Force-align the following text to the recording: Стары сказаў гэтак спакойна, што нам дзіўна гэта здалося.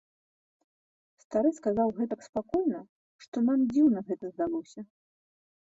Стары 1.23 1.51
сказаў 1.57 1.87
гэтак 1.99 2.25
спакойна, 2.29 2.81
што 3.27 3.45
нам 3.53 3.59
дзіўна 3.75 3.99
гэта 4.11 4.25
здалося. 4.35 4.81